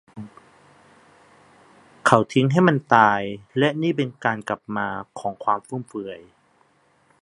[2.05, 3.21] เขาทิ้งให้มันตาย
[3.57, 4.87] และนี่เป็นการกลับมา
[5.19, 6.19] ของความฟุ่มเฟือย